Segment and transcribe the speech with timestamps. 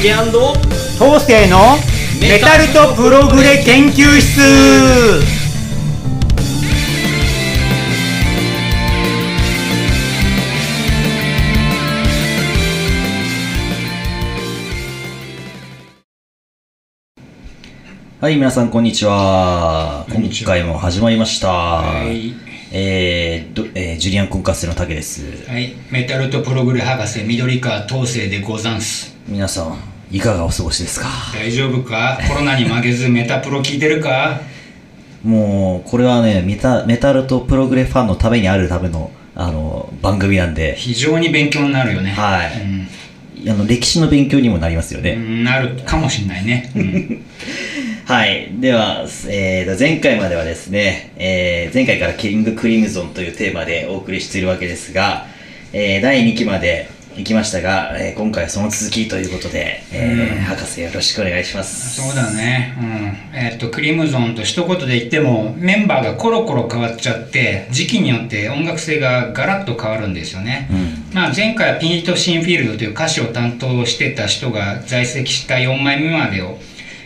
[0.00, 1.58] 竹東西の
[2.20, 4.40] メタルとプログレ研究室
[18.20, 20.06] はい、皆さん、こんにちは。
[20.12, 21.48] こんにちは今回も始まりました。
[21.48, 22.34] はい、
[22.70, 25.22] えーどえージュリアン・コンカッセの竹です。
[25.48, 29.16] はい、メタルとプログレ博士緑川東生でござんす。
[29.26, 29.78] 皆さん、
[30.10, 31.06] いかがお過ごしですか？
[31.34, 32.18] 大丈夫か？
[32.28, 34.40] コロナに負けずメタプロ聞いてるか？
[35.24, 42.10] もう、これはねメタ、メタルとプログレファンのためにあるための、あの、番組なんで、非常に勉強になるよね。
[42.10, 43.48] はい。
[43.50, 45.12] あの、歴史の勉強にもなりますよね。
[45.12, 47.24] うん、なるかもしんないね、うん
[48.08, 48.58] はい。
[48.58, 55.26] では、えーと、前回まではですね、えー前回からキングクリムゾンというテーマでお送りしているわけですが、
[55.74, 62.00] えー第2期まで行きましたが、えー今回はその続きということで、えーうん博士よろしくお願いします。
[62.00, 71.14] そうだね、うんえっとクリムゾンと一言で言ってもメンバーがコロコロ変わっちゃって時期によって音楽性がガラッと変わるんですよね、うん。
[71.14, 76.56] まあ、前回はピート・シンフィールドという歌詞を担当してた人が在籍した4枚目までを、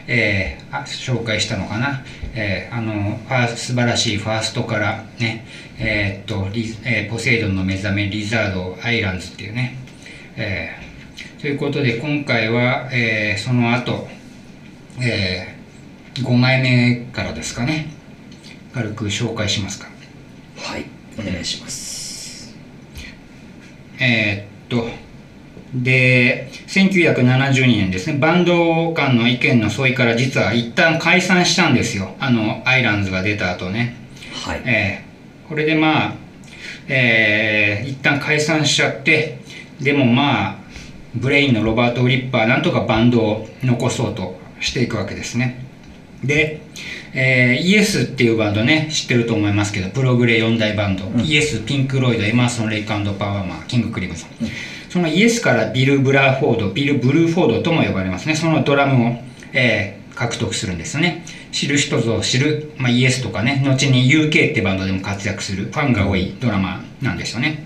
[0.06, 2.03] えーあ紹介したのかな、
[2.34, 5.47] えーあのファー素晴らしいファーストからね、
[5.78, 9.77] えーっとリえーポセイドンの目覚めリザードアイランズっていうね、
[10.36, 14.06] えーということで今回は、えーその後、
[15.00, 15.56] え
[16.14, 17.86] 5枚目からですかね
[18.75, 19.89] 軽く紹介しますか
[20.56, 20.84] はい。
[21.19, 22.55] お願いします。
[24.00, 24.89] えーっと、
[25.75, 32.14] で、1972年ですね、バンド間の意見の相違から実は一旦解散したんですよ。
[32.20, 33.97] あの、アイランズが出た後ね。
[34.45, 34.62] はい。
[34.64, 35.12] えー
[35.48, 36.14] これでまあ、
[36.89, 39.39] えー一旦解散しちゃって、
[39.81, 40.56] でもまあ、
[41.14, 45.64] ブレインのロバート・フリップなんとかバンドを残そうとしていくわけですね。
[46.24, 46.61] で、
[47.14, 54.29] えーイエスっていうバンドね、知ってると思いますけど、プログレ4大バンド、イエス、ピンク・フロイド、エマーソン・レイク・アンド・パーマー、キング・クリムゾン。
[54.92, 58.35] そのイエスからビル・ブラーフォード、ビル・ブルーフォードとも呼ばれますね。
[58.35, 59.17] そのドラムを、
[59.55, 61.25] えー獲得するんですよね。
[61.53, 67.64] 知る人ぞ知る、まあ、イエスとかね、後に UK ってバンドでも活躍するファンが多いドラマなんですよね。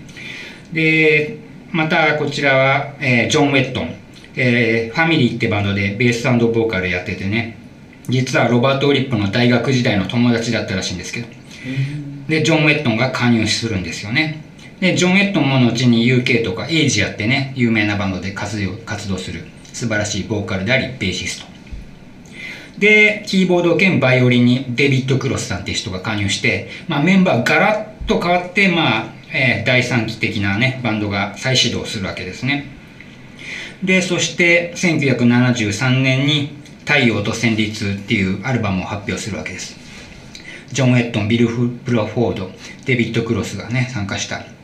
[0.71, 1.39] で、
[1.73, 3.93] またこちらは、えージョン・ウェットン、
[4.37, 7.57] えーファミリーってバンドでベースボーカルやっててね、
[8.07, 11.27] 実はロバート・ウリップの大学時代の友達だったらしいんですけど、
[12.29, 14.46] で、ジョン・ウェットンが加入するんですよね。
[14.79, 21.47] で、ジョン・ウェットンも後に UK とかエイジアってね、有名なバンドで活動活動する素晴らしいボーカルであり、ベーシスト。
[22.77, 32.67] で、キーボード兼バイオリンにデビッド・クロスさんっていう人が加入して、まあ、メンバーガラッと変わって、まあ、えー第三期的なね、バンドが再始動するわけですね。
[33.83, 36.55] で、そして1973年に
[36.85, 39.75] 太陽と旋律っていうアルバムを発表するわけです。
[40.71, 42.51] ジョン・ウェットン、ビル・プロフォード、
[42.85, 44.56] デビッド・クロスがね、参加した。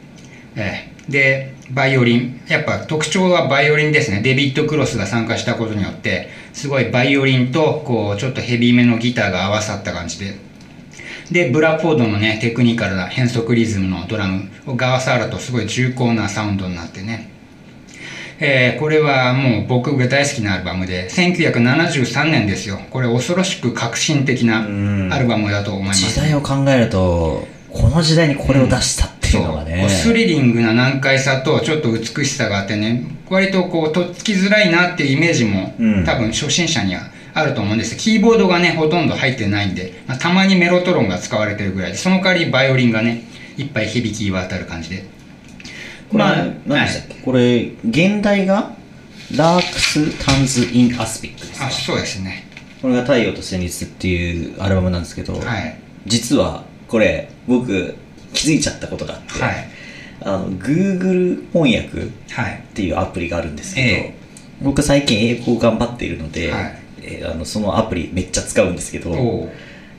[0.55, 2.41] えーで、バイオリン。
[2.47, 4.21] やっぱ特徴はバイオリンですね。
[4.21, 10.37] デビッド・クロスが参加したことによって、すごいバイオリンと、こう、ちょっとヘビーめのギターが合わさった感じで。
[11.31, 17.29] で、ブラフォードのね、テクニカルな変則リズムのドラムが合わさるとすごい重厚なサウンドになってね。
[18.39, 22.79] えーこれはもう僕が大好きなアルバムで、1973年ですよ。
[22.91, 26.09] これ恐ろしく革新的なうんアルバムだと思います。
[26.09, 29.89] 時代を考えると、この時代にこれを出したっていうのがね。
[29.89, 36.05] スリリングな難解さとちょっと美しさがあってね割とこうとっつきづらいなっていうイメージも、うん。
[36.05, 37.01] 多分初心者には
[37.33, 37.97] あると思うんです。
[37.97, 43.23] キーボードがねほとんど入ってないんで、まあ、たまにメロトロンが使われてるぐらいでその代わりバイオリンがね
[43.57, 45.05] いっぱい響き渡る感じで。
[46.09, 46.35] これ、まあ
[46.67, 48.75] 何でしたっけ、これ、原題が、
[49.35, 51.65] Larks' Tongues in Aspic ですか？
[51.65, 52.45] あそうですね。
[52.83, 55.75] これが太陽と戦慄っていうアルバムなんですけど、はい。
[56.05, 57.95] 実はこれ僕
[58.33, 59.67] 気づいちゃったことがあって、はい。
[60.21, 62.63] あの Google 翻訳っはい。
[62.73, 64.13] ていうアプリがあるんですけど、ええ。
[64.61, 66.75] 僕最近英語を頑張っているので、はい。
[67.01, 69.49] えーあのそのアプリめっちゃ使うんですけど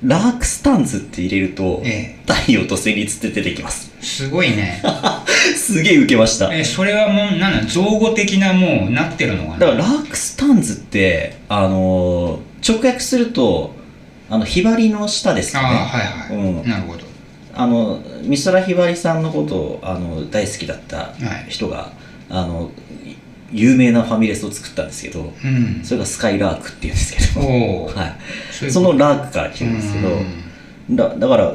[0.02, 3.90] Larks' Tongues って入れると、え太陽と戦慄って出てきます。
[4.00, 4.82] すごいね。
[5.56, 6.54] すげえ受けました。
[6.54, 9.58] えそれはもうなんだ造語的なもうなってるのかな？
[9.58, 13.74] だから Larks' Tongues ってあのー直訳すると
[14.30, 15.76] あのひばりの下ですあかね。
[15.76, 16.02] あは
[16.32, 16.68] いはい、うん。
[16.68, 17.03] なるほど
[17.56, 21.12] あの美空ひばりさんのことをあの大好きだったは
[21.46, 21.50] い。
[21.50, 21.92] 人が、
[22.28, 22.70] あの
[23.04, 23.16] い
[23.52, 25.80] 有名なファミレスを作ったんですけどうん。
[25.84, 28.16] それがスカイラークっていうんですけど、 は
[28.66, 30.08] い、そのラークから来てるんですけど
[30.90, 31.54] だだから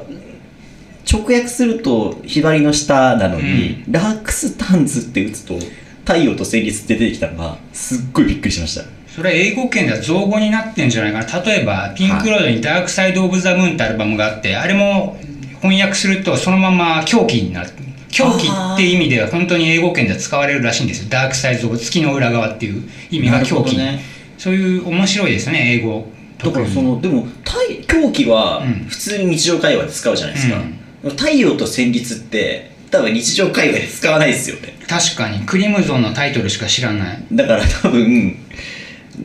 [1.11, 5.57] 直訳するとひばりの下なのに、ラークスタンズって打つと
[6.05, 8.83] 太陽と旋律って出てきたのがすっごいびっくりしました。
[9.07, 11.43] それは英語圏では造語になってんじゃないかな。
[11.43, 15.17] 例えばピンク・ロードに「ダークサイド・オブ・ザ・ムーン」ってアルバムがあってあれも
[15.61, 17.69] 翻訳するとそのまま狂気になる。
[18.11, 21.09] 狂気って意味では本当に英語圏では使われるらしいんですよ。
[21.09, 24.01] ダークサイド・オブ月の裏側っていう意味が狂気、ね、
[24.37, 26.07] そういう面白いですね英語。
[26.39, 27.57] だからそのでも太
[27.87, 28.85] 狂気はうん。
[28.87, 30.61] 普通に日常会話で使うじゃないですか、
[31.09, 34.75] 太陽と旋律って多分日常会話で使わないですよね。
[34.87, 35.39] 確かに。
[35.41, 37.23] クリムゾンのタイトルしか知らない。
[37.31, 38.37] だから多分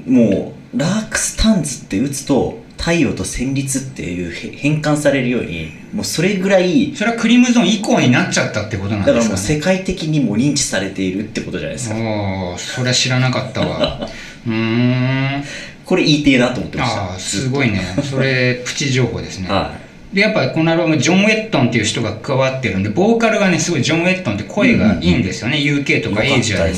[0.07, 11.97] もうラークスタンズって打つと太陽と旋律っていうへ変換されるようにもうそれぐらいそれはクリムゾン以降になっちゃったってことなんだからですかねもう世界的にも認知されているってことじゃないですか。
[11.97, 14.07] おおそれは知らなかったわ。
[14.47, 15.45] うーん。
[15.87, 17.03] これ言いてえなと思ってました。
[17.05, 17.81] ああすごいね。
[18.03, 19.49] それプチ情報ですね。
[19.49, 19.73] は
[20.13, 26.75] でやっぱこのアルバムジョン・ウェットンっていう人が加わってるんでボーカルがねすごいジョン・ウェットンって声がいいんですよね、UK とかエイジアで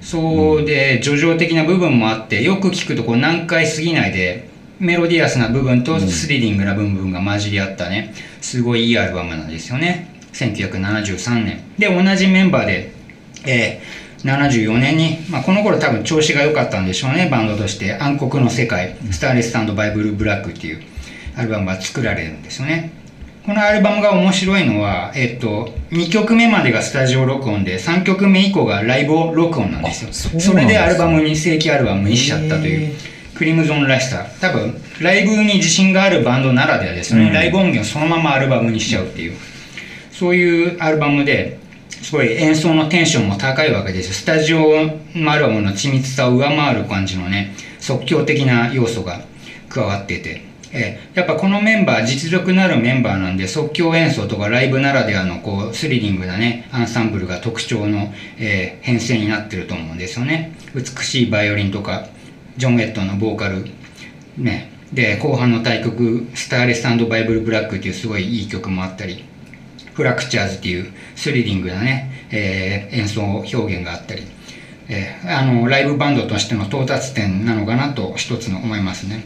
[0.00, 4.49] そうで叙情的な部分もあってよく聞くとこう難解すぎないで
[4.80, 10.08] メロディアスな部分とスリリングな部分が混じり合ったねすごいいいアルバムなんですよね。
[10.32, 12.92] 1973年で同じメンバーで、
[13.46, 20.82] えー74年に、まあ、この頃多分調子が良かったんでしょうねバンドとして「暗黒の世界スターレスバイブル・ブラック」っていう
[21.36, 22.90] アルバムが作られるんですよね。
[23.46, 30.10] このアルバムが面白いのは、えっと、2曲目までがスタジオ録音で3曲目以降がライブ録音なんですよ。
[30.10, 32.80] あそすねれでアルバムに正規アルバムにしちゃったという。
[32.88, 32.92] へ
[33.40, 34.26] クリムゾンらしさ。
[34.38, 37.32] 多分ライブに自信があるバンドならではですよね、うん。
[37.32, 39.32] ライブ音源をそのままアルバムにしちゃうっていう。
[40.12, 41.58] そういうアルバムで
[42.02, 44.12] すごい演奏のテンションも高いわけですよ。
[44.12, 44.84] スタジオ
[45.14, 49.22] のアルバムの緻密さを上回る感じのね即興的な要素が
[49.70, 50.42] 加わってて、
[50.72, 60.52] えーやっぱこのメンバー実力のあるメンバーなんで即興演奏とかライブならではのこうスリリングなねアンサンブルが特徴の、えー編成になってると思うんですよね。
[60.74, 62.06] 美しいバイオリンとか
[62.60, 63.66] ジョン・エットのボーカル。
[64.36, 64.70] ね。
[64.92, 69.24] で後半の大曲「スターレスバイブル・ブラック」っていうすごいいい曲もあったり
[69.94, 74.24] フラクチャーズっていうスリリングなね、えー演奏表現があったり、
[74.88, 79.24] えーあのライブバンドとしての到達点なのかなと一つの思いますね。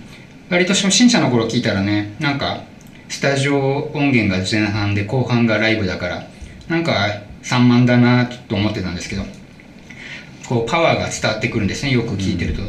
[0.51, 2.65] 割と初心者の頃聞いたらねなんか
[3.09, 6.29] スタジオ音源が前半で後半がライブだから
[6.69, 9.23] なんか散漫だなと思ってたんですけど
[10.47, 12.63] こうパワーが伝わってくるんですねよく聞いてると、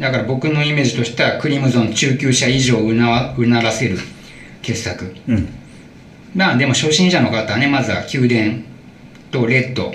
[0.00, 3.98] だから僕のイメージとしてはクリムゾン中級者以上をうなわうならせる
[4.62, 5.14] 傑作。
[5.28, 5.48] うん。
[6.34, 8.62] まあでも初心者の方はねまずは宮殿
[9.30, 9.94] とレッド。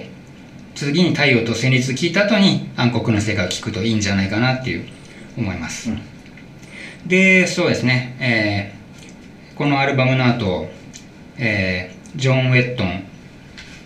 [0.76, 4.86] 次に太陽と旋律聞いた後に暗黒の世界を聞くといいんじゃないかなっていう
[5.38, 6.02] 思います、うん。
[7.08, 8.76] でそうですね、えー
[9.56, 10.68] このアルバムの後、
[11.38, 13.06] えージョン・ウェットン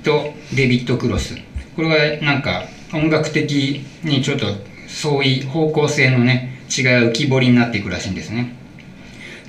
[0.04, 1.36] とデビッド・クロス。
[1.76, 4.48] これはなんか音楽的にちょっと
[4.90, 8.56] 相違方向性のね違いが浮き彫りになっていくらしいんですね。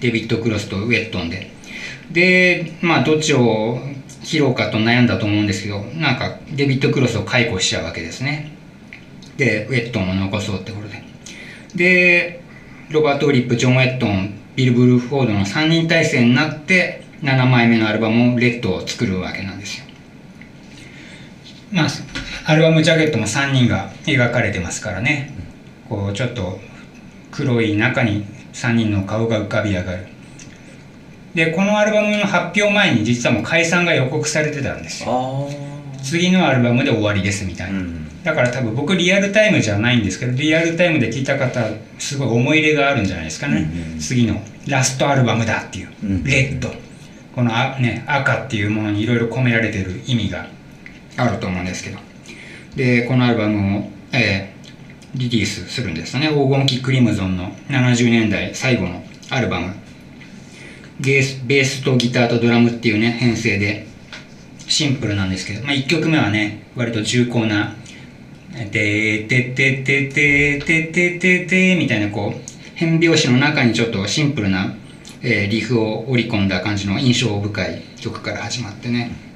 [0.00, 1.50] デビッド・クロスとウェットンで。
[2.12, 3.81] でまあどっちを
[4.22, 8.52] 切ろうかと悩んだと思うんですけどなんかデビッド・クロスを解雇しちゃうわけですね。
[9.37, 11.02] でウェットンを残そうってことで。
[11.75, 12.40] で
[12.90, 19.84] ロバート・ウリップジョン・ウェットンビル・ブルーフォードの3人体制になって7枚目のアルバム「レッド」を作るわけなんですよ。
[21.72, 21.88] まあ
[22.44, 25.32] アルバムジャケットも3人が描かれてますからね。
[25.88, 26.59] こうちょっと
[27.30, 30.06] 黒い中に3人の顔が浮かび上がる。
[31.35, 35.49] でこのアルバムの発表前に実はもう解散が予告されてたんですよ。
[35.49, 35.70] あ
[36.02, 37.80] 次のアルバムで終わりですみたあいな、
[38.25, 41.62] だから多分僕リアルタイムじゃないんですけどリアルタイムで聞いた方
[41.99, 46.25] すごい思い入れがあるんじゃないですかね、うんうん次のラストアルバムだっていう、うん。
[46.25, 46.70] レッド。
[47.35, 50.47] このあ、ね、赤っていうものにいろいろ込められてる意味が
[51.16, 51.99] あると思うんですけど
[52.77, 54.61] でこのアルバムを、えー
[55.15, 56.29] リリースするんですね。
[56.29, 59.75] 黄金期クリムゾンの70年代最後のアルバム。
[61.00, 63.87] ベースベースとギターとドラムっていうね編成で
[64.69, 67.75] シンプルなんですけど、まあ、1曲目はね割と重厚な
[68.71, 72.41] 「てーてててててててて」みたいなこう
[72.75, 74.75] 変拍子の中にちょっとシンプルな、
[75.23, 79.29] えーリフを織り込んだ感じの印象深い曲から始まってね。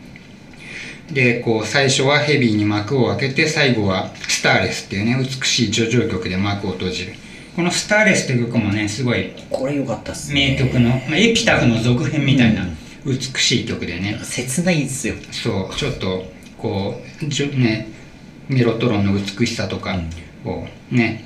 [1.13, 7.15] でこう最初はヘビーに幕を開けて最後は「スターレス」っていうね美しい叙情曲で幕を閉じる。
[7.55, 10.57] この「スターレス」っていう曲もねすごいこれ良かったっすね。
[10.59, 12.67] 名曲の、まあ、エピタフの続編みたいな
[13.05, 15.15] 美しい曲でね、切ないんですよ。
[15.31, 15.77] そう。
[15.77, 17.89] ちょっとこうじょね
[18.49, 19.99] メロトロンの美しさとか
[20.45, 21.25] をね、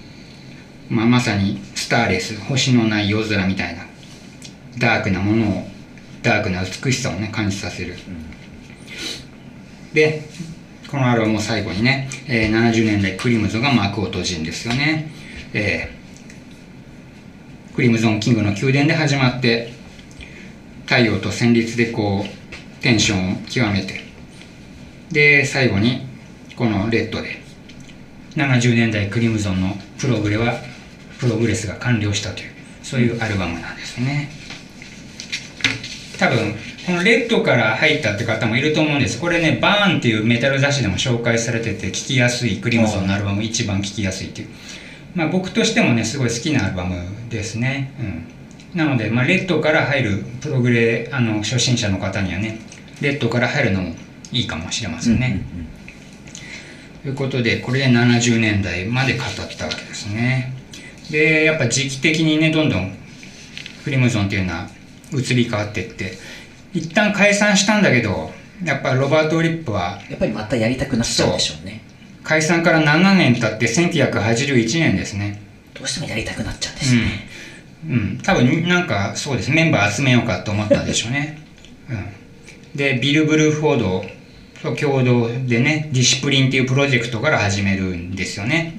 [0.89, 3.87] まあ、まさにスターレス星のない夜空みたいな
[4.79, 5.69] ダークなものを
[6.23, 7.97] ダークな美しさをね感じさせる、
[9.93, 10.23] で
[10.91, 15.11] このアルバムを最後にね、えー70年代クリムゾンが幕を閉じるんですよね。
[15.53, 15.99] えー
[17.75, 19.73] クリムゾンキングの宮殿で始まって
[20.87, 24.05] 太陽と旋律でこうテンションを極めて。
[25.13, 26.07] で最後に
[26.57, 27.41] このレッドで
[28.37, 30.55] 70年代クリムゾンのプログレは
[31.19, 32.51] プログレスが完了したという
[32.83, 34.29] そういうアルバムなんですね。
[36.19, 36.55] 多分
[36.87, 39.21] このレッドから入ったって方もいると思うんです。
[39.21, 42.59] これねバーンっていうメタル雑誌でも紹介されてて聴きやすい。
[42.59, 44.49] クリムゾンのアルバム一番聴きやすいっていう。
[45.15, 46.97] まあ僕としてもねすごい好きなアルバム
[47.31, 47.93] ですね。
[48.01, 48.39] うん。
[48.75, 52.61] なので、まあ、レッドから入るプログレあの初心者の方にはね
[53.01, 53.95] レッドから入るのも
[54.31, 55.43] いいかもしれませんね、
[57.03, 60.53] ということでこれで70年代まで語ったわけですね。
[61.11, 62.95] でやっぱ時期的にねどんどん
[63.85, 64.69] クリムゾンっていうのは
[65.13, 66.19] 移り変わっていって。
[66.75, 68.31] 一旦解散したんだけど
[68.65, 71.83] やっぱロバート・リップはやっぱりまたやりたくなっちゃうんでしょうね。
[72.25, 75.41] 解散から7年経って1981年ですね。
[75.75, 77.01] どうしてもやりたくなっちゃうんですね、
[77.87, 79.51] うん、うん、多分なんかそうです。
[79.51, 81.39] メンバー集めようかと思ったんでしょうね、
[81.89, 82.07] うん、
[82.75, 84.05] でビル・ブルーフォード
[84.63, 88.75] と共同でねディシプリンっていうプロジェクトから始めるんですよね。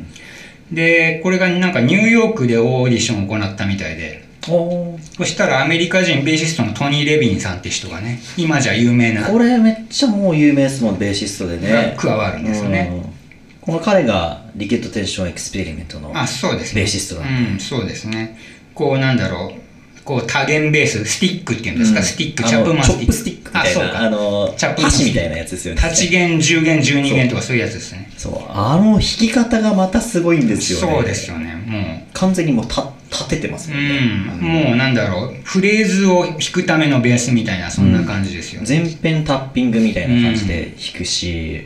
[0.71, 9.27] でこれがなんかニューヨークでオーディションを行ったみたいでそしたらアメリカ人ベーシストのトニー・レビンさんって人がね今じゃ有名な。
[9.27, 11.93] これめっちゃもう有名ですもんベーシストでね。
[11.97, 12.89] が加わるんですよね。
[12.91, 13.13] うん。
[13.61, 16.81] この彼がリケットテンションエクスペリメントのあそうですね。
[16.81, 17.51] ベーシストなんで。
[17.51, 18.37] うんそうですね。
[18.73, 19.59] こうなんだろう。
[20.05, 22.05] こう多弦ベーススティックっていうんですか、うん。
[22.05, 23.93] スティックチャップマンチョップスティックみたいあそうか。
[23.93, 28.11] なあのチャップマン箸みたいなやつですよね8弦10弦12弦とかそういうやつですね。
[28.17, 28.33] そう。
[28.49, 30.95] あの弾き方がまたすごいんですよね。
[30.95, 31.55] そうですよね。
[31.67, 32.91] も完全にもうた
[33.25, 33.97] 立ててますうもんね、
[34.41, 34.69] うん。
[34.69, 35.35] もうなんだろう。
[35.43, 41.63] フレーズを弾くためのベースみたいなそんな感じですよね、全編タッピングみたいな感じで弾くし、やっ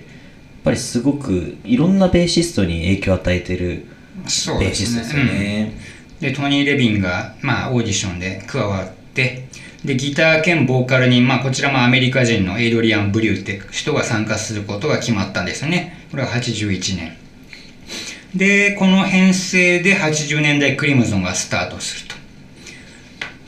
[0.64, 3.86] ぱりすごくいろんなベーシストに影響を与えてる
[4.28, 4.86] そうベーですね。
[4.86, 5.74] シストですよね。
[6.20, 9.48] でトニー・レビンが、まあ、オーディションで加わって
[9.84, 16.08] でギター兼ボーカルに、まあ、こちらもアメリカ人のエイドリアン・ブリューって人が参加することが決まったんですよね。
[16.12, 17.18] これは81年
[18.36, 22.16] でこの編成で80年代クリムゾンがスタートすると。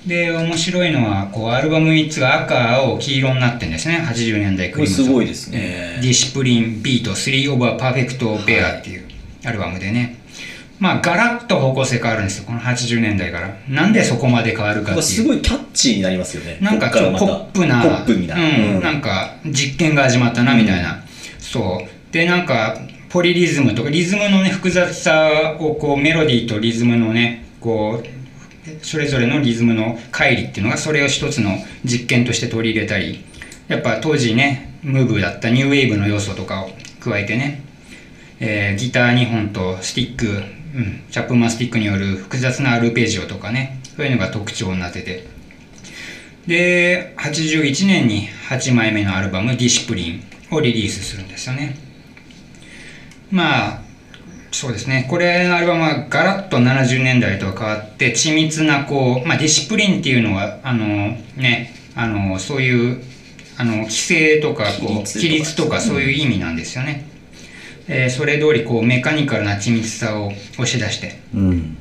[0.05, 4.05] で面白いのはこうアルバム3つが赤青黄色になってるんですね。
[4.07, 5.05] 80年代クリムゾン。
[5.05, 5.99] これすごいですね。
[6.01, 9.05] Discipline Beat Three of a Perfect Pair っていう
[9.43, 10.19] アルバムでね、
[10.77, 12.43] まあガラッと方向性変わるんですよ。
[12.45, 13.57] この80年代から。
[13.67, 15.01] なんでそこまで変わるかっていう。
[15.01, 16.59] すごいキャッチーになりますよね。
[16.61, 17.81] なんかちょっとポップな。
[17.81, 18.35] ポップにな。
[18.35, 18.75] うん。
[18.75, 18.83] うん。
[18.83, 21.03] なんか実験が始まったなみたいな、
[21.39, 22.13] そう。
[22.13, 22.77] でなんか
[23.09, 28.15] ポリリズムとかリズムのね複雑さをこうメロディーとリズムのねこう
[28.81, 33.23] それぞれのリズムの乖離っていうのがそれを一つの実験として取り入れたり
[33.67, 36.69] やっぱ当時ねムーブだったニューウェーブの要素とかを
[36.99, 37.63] 加えてね、
[38.39, 40.29] えーギター2本とスティック、う
[40.79, 45.35] ん、チャップマンスティックによる複雑なアルペジオとかねそういうのが特徴になってて。
[46.47, 51.75] で81年に8枚目のアルバム「ディシプリン」をリリースするんですよね。
[53.35, 53.79] まあ
[54.53, 55.05] そうですね。
[55.09, 60.85] これのアルバムはガラッと70年代とは変わって緻密なこう、まあ、ディシプリンっていうのはあの
[61.35, 63.03] ねあのそういう
[63.57, 67.09] あの規制とかこう規規律律とかそういう意味なんですよね、
[67.89, 71.19] えーそれ通りこうメカニカルな緻密さを押し出して。
[71.33, 71.77] うん。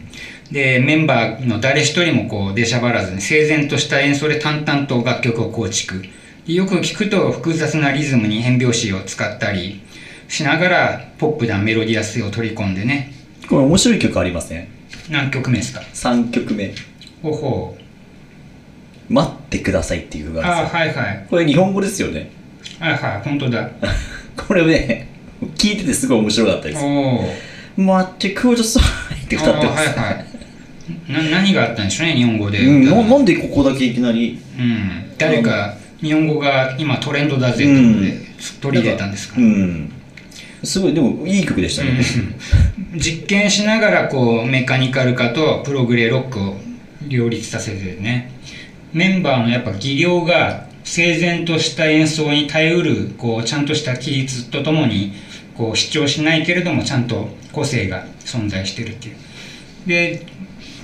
[0.50, 6.04] でメンバーの誰一人もこう出しゃばらずに整然とした演奏で淡々と楽曲を構築。
[6.46, 9.80] でよく聞くと複雑なリズムに変拍子を使ったり
[10.34, 13.12] しながらポップなメロディアスを取り込んでね
[13.48, 14.66] これ面白い曲ありません？
[15.08, 16.74] 何曲目ですか ?3 曲目。
[17.22, 17.76] ほほ
[19.08, 20.80] 待ってくださいっていう曲うがあるんですよ。
[20.80, 22.30] あはいはいこれ日本語ですよね。
[22.80, 23.70] はいはい本当だ
[24.36, 25.08] これね、
[25.56, 26.82] 聞いててすごい面白かったです。
[27.76, 29.88] 待ってくださいって歌ってます。
[29.98, 30.24] はいはい
[31.12, 34.38] な何があったんでしょうね日本語でうん、ななんでここだけいきなり？
[34.58, 38.20] うん誰か日本語が今トレンドだぜってことで
[38.60, 39.92] 取り入れたんですか、うん。
[40.64, 42.00] すごい、でもいい曲でしたね。
[42.96, 46.56] 実験しながらこうメカニカル化とプログレロックを
[47.08, 48.30] 両立させてね。
[48.92, 55.12] メンバーのやっぱ技量が整然とした演奏に耐えうるこうちゃんとした規律とともに
[55.56, 59.16] こう主張しないけれどもちゃんと個性が存在してるっていう。
[59.86, 60.26] で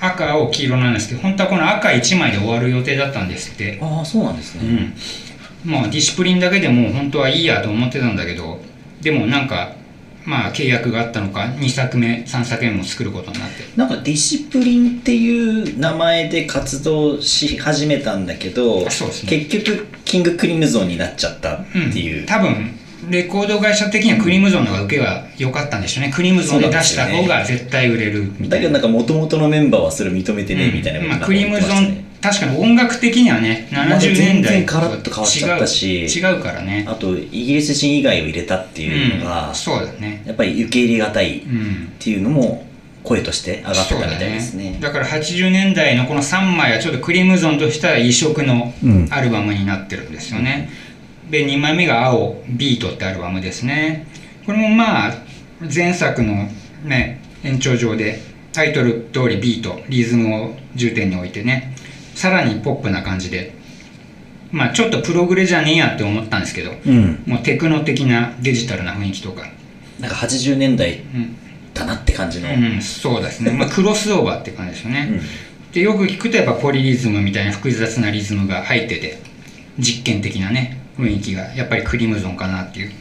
[0.00, 3.78] 赤青黄色なんですけど本当はこの赤1枚で終わる予定だったんですって。
[3.80, 4.68] ああ、そうなんですうね。
[4.72, 4.94] ん、
[5.64, 8.60] まあディシプリンだけでもう本当はいいやと思ってたんだけど
[9.00, 9.75] でもなんか
[10.25, 13.64] まあ契約があったのか2作目3作目も作ることになって。
[13.76, 18.85] なんかディシプリンっていう名前で活動し始めたんだけど、ね。
[18.85, 22.26] 結局キングクリムゾンになっちゃったっていう。
[22.26, 22.76] 多分
[23.09, 26.12] レコード会社的にはクリムゾンの方が受けが良かったんでしょうね。
[26.14, 28.49] クリムゾンで出した方が絶対売れるみたいな。
[28.49, 36.04] だけどなんか元々のメンバーはそれを認めてね、みたいなことまあ、クリムゾン確かに音楽的にはねまた70年代全然カラッと変わっちゃったし。
[36.04, 36.84] 違う違うからね。
[36.88, 40.22] あとイギリス人以外を入れたっていうのが、うん、そうだね。
[40.26, 41.92] やっぱり受け入れがたいっうん。
[41.98, 42.66] ていうのも
[43.02, 44.78] 声として上がってたみたいですね。
[44.80, 49.08] だから80年代のこの3枚はちょっとクリムゾンとしては異色のうん。
[49.10, 50.70] アルバムになってるんですよね、
[51.30, 54.06] で2枚目が「青ビート」ってアルバムですね。
[54.44, 55.14] これもまあ
[55.72, 56.48] 前作の
[56.84, 58.20] ね延長上で
[58.52, 61.74] タイトル通りビートリズムを重点に置いてね
[62.20, 63.58] さらにポップな感じで。
[64.52, 67.22] まあちょっとプログレじゃねえやって思ったんですけどうん。
[67.24, 69.46] もうテクノ的なデジタルな雰囲気とか。
[70.00, 71.36] なんか80年代うん。
[71.72, 75.20] だなって感じの、うん、そうですね、まあ、クロスオーバーって感じですよね、
[75.72, 79.18] でよく聞くとやっぱポリリズムみたいな複雑なリズムが入ってて
[79.78, 82.92] 実験的なね雰囲気がやっぱりクリムゾンかなっていう。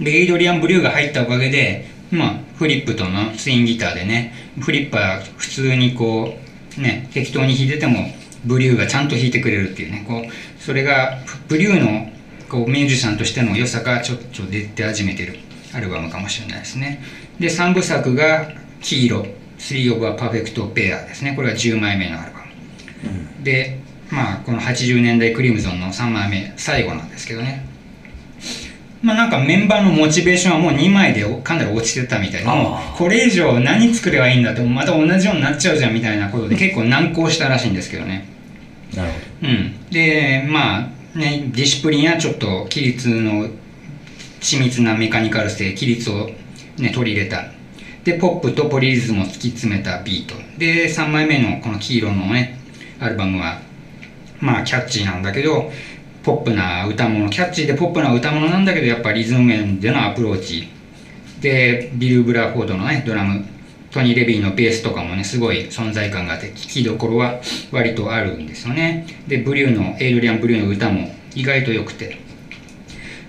[0.00, 8.12] でエイドリアン・ブリューが入ったおかげでまあフリップとのツインギターでねフリップは普通にこうね適当に弾いてても
[8.44, 12.10] ブリューがちゃんと弾いてくれるっていうねこうそれがブリューの
[12.48, 15.38] こうミュージシャンとしての良さがちょっと出て始めてる
[15.72, 17.02] アルバムかもしれないですね。
[17.38, 19.26] で3部作が「黄色」
[19.58, 21.34] 「3 of a Perfect Pair」ですね。
[21.36, 23.44] これが10枚目のアルバム。
[23.44, 23.78] で
[24.10, 27.66] まあこの80年代クリムゾンの3枚目最後なんですけどね
[29.02, 32.56] まあなんかメンバーのモチベーションはもう2枚でかなり落ちてたみたいであー。
[32.56, 38.28] もうこれ以上何作ればいいんだってまた同じようになっちゃうじゃんみたいなことで結構難航したらしいんですけどね。
[38.94, 39.90] なるほうん。
[39.90, 43.48] でまあねディシプリンやちょっと規律の
[44.40, 46.30] 緻密なメカニカル性規律を
[46.78, 47.46] ね取り入れた。
[48.04, 50.34] でポップとポリリズムを突き詰めたビート。
[50.58, 52.58] で3枚目のこの黄色のね
[52.98, 53.60] アルバムは
[54.40, 55.70] まあキャッチーなんだけど
[56.22, 60.68] ポップな歌物キャッチーでポップな歌物なんだけどやっぱリズム面でのアプローチ。
[61.40, 63.46] でビル・ブラフォードのねドラム。
[63.90, 67.40] トニー・レビンのベースとかもねすごい存在感があって聴きどころは
[67.72, 69.06] 割とあるんですよね。
[69.26, 72.20] でブリューのエイドリアン・ブリューの歌も意外と良くて。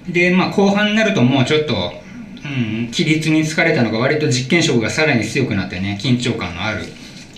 [0.07, 2.01] でまあ後半になるともうちょっと
[2.43, 6.81] うん、規律に疲れたのが割と実験色がさらに強くなってね緊張感のある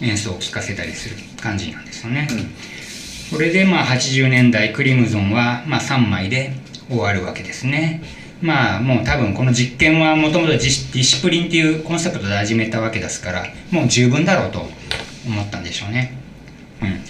[0.01, 2.51] 演奏を聴かせたりする感じなんですよね、うん。
[3.33, 6.53] これでまあ80年代クリムゾンはまあ3枚で
[6.87, 8.03] 終わるわけですね。
[8.43, 14.59] まあもう多分この実験はもともとディシプリンっていうコンセプトで始めたわけですからもう十分だろうと
[15.25, 16.15] 思ったんでしょうね。
[16.81, 17.01] うん。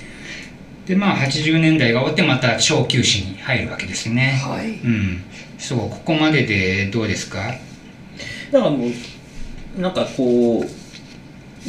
[0.86, 4.42] でまあ80年代が終わってまた小休止に入るわけですね。
[4.42, 4.70] はい。
[4.70, 5.24] うん。
[5.58, 7.54] そうここまででどうですか？
[8.52, 8.88] だからも
[9.78, 10.70] うなんかこう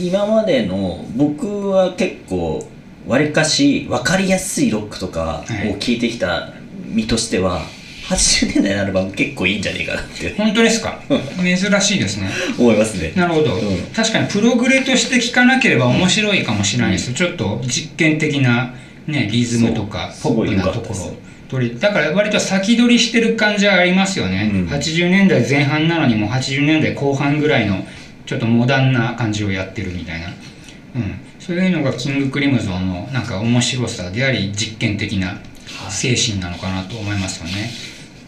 [0.01, 2.69] 今までの僕は結構
[3.07, 6.53] わりかし分かりやすいロックとかを聴いてきた
[6.87, 7.63] 身としては、
[8.09, 10.35] 80年代のアルバム結構いいんじゃねえかなって。
[10.37, 11.01] 本当ですか？
[11.43, 12.29] 珍しいですね。
[12.59, 13.13] 思いますね。
[13.17, 13.79] なるほど、うん。
[13.95, 18.75] 確かにプログレとして聴かなければ面白いかもしれないです、ちょっと実験的な、
[19.07, 21.15] ね、リズムとかポップなところ
[21.79, 24.67] だから割と先取りしてる感じはありますよね、うん。
[24.67, 27.87] 80年代前半なのにもう80年代後半ぐらいの
[28.27, 30.27] ちょっとモダンな感じをやってるみたいな、
[30.97, 35.39] うん、そういうのがキング・クリムゾンのなんか面白さであり実験的な
[35.91, 37.71] 精神なのかなと思いますよね。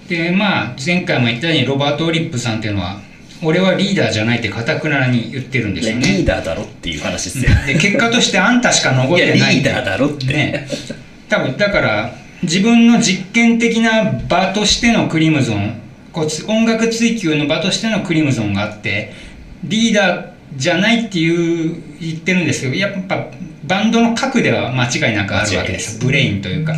[0.09, 3.01] でまあ前回も言ったようにロバート・オリップさんっていうのは
[3.43, 6.09] 俺はリーダーじゃないってかたくなに言ってるんですよリね。
[6.21, 7.51] ーダーだろっていう話ですよ。
[7.67, 9.37] で結果としてあんたしか残ってない。
[9.39, 10.27] いやリーダーだろって。
[10.27, 10.67] ね。
[11.29, 15.81] 多分だから自分の実験的な場としてのクリムゾン
[16.13, 19.13] こうつ音楽追求の場としてのクリムゾンがあって
[19.65, 23.27] リーダーじゃないっていう言ってるんですけどやっぱ
[23.65, 26.75] バンドの核では間違いなくあるわけですブレインというか。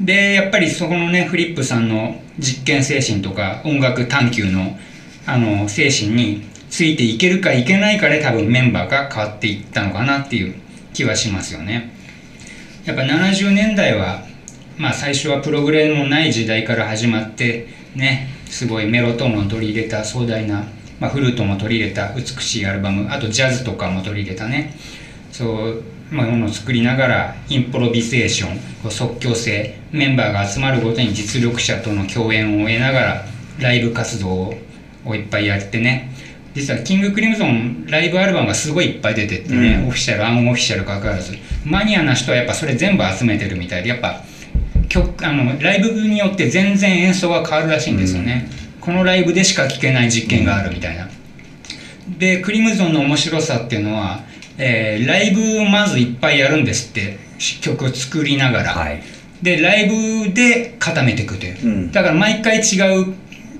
[0.00, 4.76] でやっぱりそこのねフリップさんの実験精神とか音楽探求の
[5.26, 10.54] あの精神についていけるかいけないかで多分メンバーが変わっていったのかなっていう
[10.92, 11.94] 気はしますよね。
[12.84, 14.22] やっぱ70年代は
[14.76, 20.64] まあ最初はプログレもない時代から始まってねすごいメロトーンを取り入れた壮大な、
[21.00, 24.74] まあ、フルートも取り入れた美しいアルバムあとジャズとかも取り入れたね。
[25.32, 33.24] そう、まあ、ものを作りながらインプロビゼーションこう即興性メンバーが集まるごとに実力者との共演を得ながら
[33.58, 34.54] ライブ活動
[35.04, 36.12] をいっぱいやってね。
[36.54, 39.88] 実はキングクリムゾンライブアルバムがすごいいっぱい出てってね、うん。
[39.88, 41.36] オフィシャルアンオフィシャルかかわらず。
[41.64, 44.22] マニアな人はやっぱそれ全部集めてるみたいでやっぱ
[44.88, 48.48] 曲あのライブによって全然演奏が変わるらしいんですよね、
[48.84, 51.08] このライブでしか聴けない実験があるみたいな、
[52.18, 54.20] でクリムゾンの面白さっていうのは、
[54.58, 57.18] えーライブをまずいっぱいやるんですって
[57.60, 59.02] 曲を作りながら、はい。
[59.42, 59.88] でライ
[60.24, 61.92] ブで固めていくという、うん。
[61.92, 63.14] だから毎回違う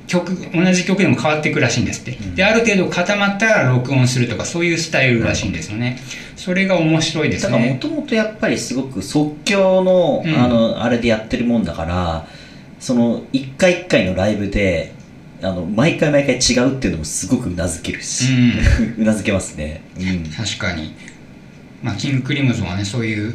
[0.07, 2.35] 曲同じ曲でも変わっていくらしいんですって、ん。
[2.35, 5.99] である程度固まったら録音するとかそういうスタイルらしいんですよね、
[6.37, 10.39] それが面白いですだからもねともとやっぱりすごく即興の,、うん。
[10.39, 12.27] あのあれでやってるもんだから
[12.79, 14.93] その一回一回のライブで
[15.43, 18.25] あの毎回毎回違うっていうのもすごくうなずけるし、
[18.99, 20.95] う なずけますね、うん、確かに、
[21.83, 23.35] まあ、キングクリムゾンはねそういう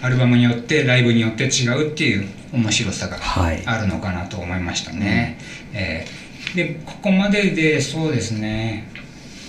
[0.00, 3.62] アルバムによってライブによって違うっていう面白さがはい。
[3.64, 5.38] あるのかなと思いましたね、
[5.72, 8.86] えーでここまででそうですね。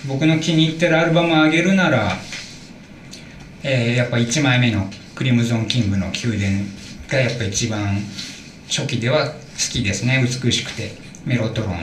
[0.07, 2.17] 僕の気に入ってるアルバムをあげるなら、
[3.61, 6.65] えーやっぱ1枚目のクリムゾンキングの宮殿
[7.07, 7.99] がやっぱ一番
[8.67, 9.33] 初期では好
[9.71, 10.25] きですね。
[10.43, 10.93] 美しくて
[11.25, 11.79] メロトロン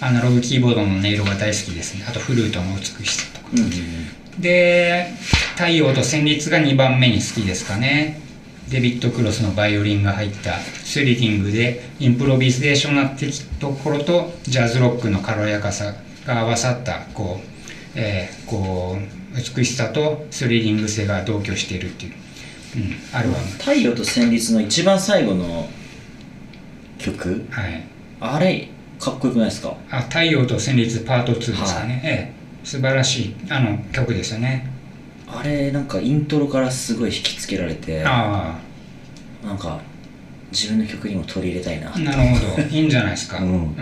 [0.00, 2.04] アナログキーボードの音色が大好きですね。
[2.08, 3.48] あとフルートの美しさとか。
[4.38, 5.12] で
[5.56, 8.20] 太陽と旋律が2番目に好きですかね。
[8.68, 15.94] デビッド・クロスのバイオリンが入ったスリリングでインプロビゼーションなってきところとジャズロックの軽やかさ
[16.26, 17.46] が合わさったこう、
[17.94, 19.24] えーこう
[19.56, 22.12] 美しさとスリリング性が同居しているっていう、
[22.76, 23.44] うん、アルバム。
[23.58, 25.68] 太陽と旋律の一番最後の
[26.98, 27.44] 曲？
[27.50, 27.84] はい。
[28.20, 29.76] あれかっこよくないですか？
[29.90, 32.66] あ太陽と旋律パート2ですかね、ええ。
[32.66, 34.70] 素晴らしいあの曲ですよね。
[35.26, 38.58] あれなんかイントロからすごい引きつけられてあ
[39.44, 39.80] なんか
[40.52, 42.62] 自分の曲にも取り入れたいなあなるほど。
[42.62, 43.38] いいんじゃないですか。
[43.38, 43.74] うん。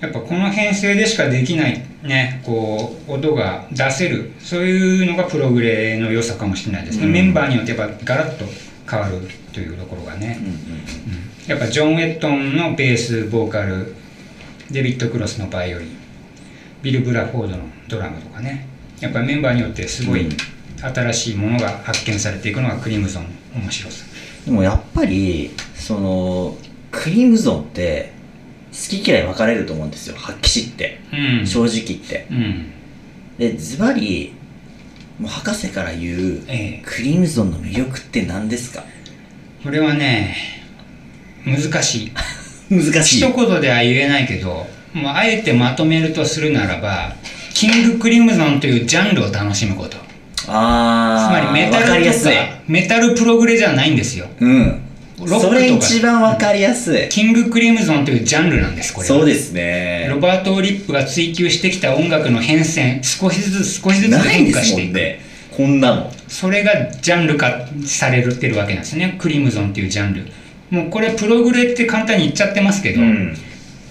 [0.00, 7.12] やっぱこの編成でしかできないねこう音が出せるそういうのがプログレの良さかもしれないですね、うん。
[7.12, 8.44] メンバーによってやっぱガラッと
[8.90, 9.20] 変わる
[9.52, 10.38] というところがね。
[10.40, 10.52] うん、うん。
[10.52, 10.58] うん。
[11.46, 13.94] やっぱジョン・ウェットンのベースボーカル
[14.70, 15.96] デビッド・クロスのバイオリン
[16.82, 18.66] ビル・ブラフォードのドラムとかね。
[19.00, 20.36] やっぱりメンバーによってすごいうん。
[20.80, 23.28] 新しいものが発見されていくのがクリムゾンの
[23.62, 24.04] 面白さ。
[24.44, 26.56] でもやっぱりその
[26.92, 28.12] クリムゾンって
[28.70, 30.16] 好き嫌い分かれると思うんですよ。
[30.16, 31.00] 発揮しって。
[31.12, 31.46] うん。
[31.46, 32.26] 正直言って。
[32.30, 32.72] うん。
[33.38, 34.34] でズバリ
[35.18, 36.82] もう博士から言うええ。
[36.86, 38.84] クリムゾンの魅力って何ですか？
[39.64, 40.36] これはね
[41.44, 42.12] 難しい
[42.70, 47.14] 難しい一言では言えないけど、もうあえてまとめるとするならば、
[47.54, 49.96] キングクリムゾンというジャンルを楽しむこと。
[50.48, 52.30] つああまりメタルとか
[52.66, 54.26] メタルプログレじゃないんですよ。
[54.40, 54.82] うん
[55.18, 59.14] ロックとかそれ一番分かりやすいキングクリムゾンというジャンルなんです、これは。
[59.16, 64.94] そうですねロバート・オリップが追求してきた音楽の変遷、少しずつ少しずつ変化していく。
[64.94, 69.16] ねこんなのそれがジャンル化されてるわけなんですね。
[69.18, 70.22] クリムゾンっていうジャンル。
[70.70, 73.36] もうこれプログレって簡単に言っちゃってますけど、うん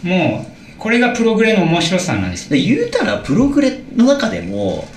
[0.03, 2.51] もうこれがプログレの面白さなんです。
[2.51, 4.87] で言うたらプログレの中でも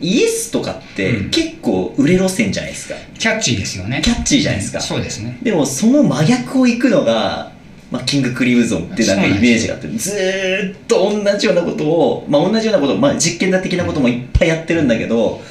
[0.00, 4.00] イエスとかってうん結構売れ路線じゃないですか、キャッチーですよね。
[4.02, 5.38] キャッチーじゃないですか、そうですね。
[5.42, 7.52] でもその真逆を行くのが、
[7.90, 15.42] まあ、キングクリムゾンってなんかイメージがあってずーっと同じようなことを、まあ、同じようなこと、まあ、実験的なこともいっぱいやってるんだけど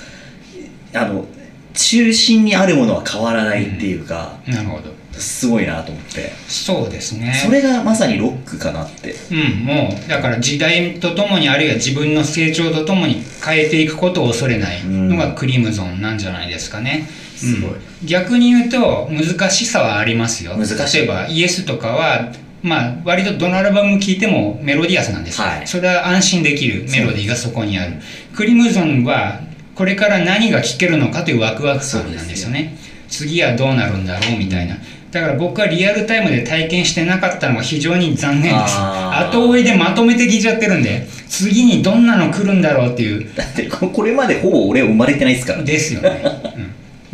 [0.94, 1.26] あの
[1.74, 4.97] 中心にあるものは変わらないっていうか、なるほど。
[5.20, 7.34] すごいなと思って、そうですね。
[7.44, 17.08] それがまさにロックかなってうん、もう、だから時代とともに、あるいは自分の成長とともに変えていくことを恐れないのがクリムゾンなんじゃないですかね。
[17.36, 20.56] すごいうん逆に言うと、難しさはありますよ。
[20.56, 27.94] 難しい例えば、イエスとかは、まあ、割とどのアルバム聴いてもメロディアスなんですよ、はいそれは安心できるメロディーがそこにある。
[28.36, 29.42] クリムゾンは、
[29.76, 32.78] これから何が聴けるのかというワクワク感なんですよね。
[33.10, 34.78] 次はどうなるんだろうみたいな。
[35.12, 38.78] だから僕はリアルタイムで体験してなかったのが非常に残念です。
[38.78, 46.22] 後追いでまとめて聞いちゃってるんで、次にどんなの来るんだろうっていう、だってここれまでほぼ俺生まれてないですからですよね。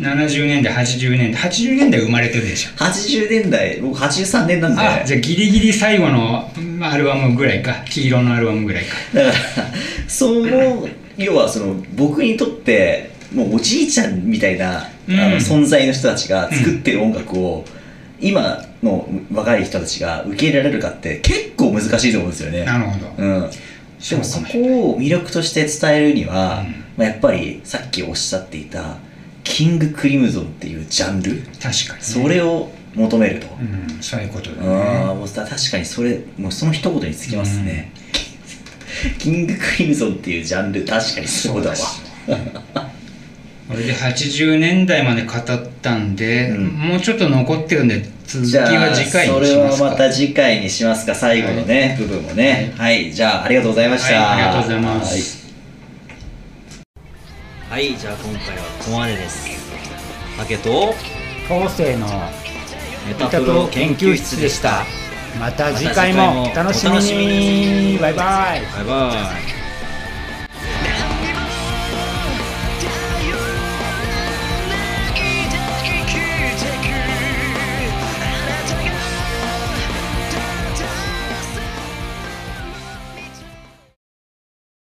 [0.00, 2.70] うん、70年代、80年代、80年代生まれてるでしょ。
[2.82, 7.84] 80年代僕83年なんであ、じゃあギリギリ最後のうんアルバムぐらいか。
[7.88, 8.96] 黄色のアルバムぐらいか。
[9.14, 9.34] だから
[10.08, 17.64] その要はその僕にとってもうおじいちゃんみたいな、うんあの存在の人たちが作ってる音楽を、
[18.20, 22.64] 今の若い人たちが受け入れられるかって結構難しいと思うんですよね。
[22.64, 23.06] なるほど。
[23.18, 23.50] うん、
[24.10, 26.84] でもそこを魅力として伝えるには、うん。
[26.96, 28.96] まあ、やっぱりさっきおっしゃっていた
[29.42, 31.96] キングクリムゾンっていうジャンル、確かに、ね。
[32.00, 35.04] それを求めると、うん、そういうことだあね。
[35.10, 37.92] あもうさ確かにそれもうその一言につきますね、
[39.18, 41.76] キングクリムゾンっていうジャンル確かにそうだわ
[43.68, 45.42] これで80年代まで語っ
[45.80, 46.66] たんで、うん。
[46.68, 49.90] もうちょっと残ってるんで続きは次回にそれはしますか。
[49.90, 52.74] また次回にしますか最後のね、部分もね。
[52.76, 55.52] はい、じゃあありがとうございました、はい、ありがとうございます、
[57.70, 59.48] はい、はい、じゃあ今回はここまでです。
[60.36, 60.94] 竹と
[61.48, 62.06] 当世の
[63.06, 64.84] メメタプロ研究室でした。
[65.38, 67.98] また次回もお楽しみに。
[67.98, 68.62] バイバイ。
[68.76, 69.53] バイバイ